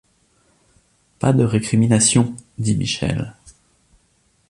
[1.19, 2.35] Pas de récriminations!
[2.57, 3.35] dit Michel.